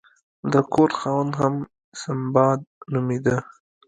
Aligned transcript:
د 0.53 0.53
کور 0.73 0.89
خاوند 0.99 1.33
هم 1.41 1.55
سنباد 2.01 2.59
نومیده. 2.93 3.37